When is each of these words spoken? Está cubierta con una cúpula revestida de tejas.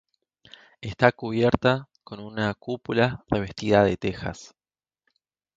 Está 0.81 1.11
cubierta 1.11 1.87
con 2.03 2.21
una 2.21 2.51
cúpula 2.55 3.23
revestida 3.29 3.83
de 3.83 3.97
tejas. 3.97 4.55